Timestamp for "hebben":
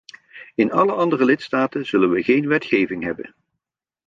3.03-3.35